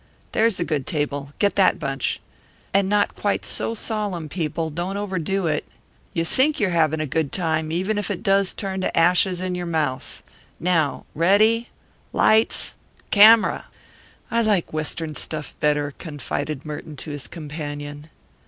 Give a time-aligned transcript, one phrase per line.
[0.31, 2.19] There's a good table get that bunch.
[2.73, 5.63] And not quite so solemn, people; don't overdo it.
[6.15, 9.53] You think you're having a good time, even if it does turn to ashes in
[9.53, 10.23] your mouth
[10.59, 11.69] now, ready;
[12.13, 12.73] lights!
[13.11, 13.65] Camera!"
[14.31, 18.09] "I like Western stuff better," confided Merton to his companion.